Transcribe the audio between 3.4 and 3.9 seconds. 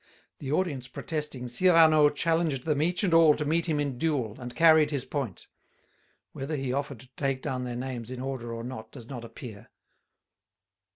meet him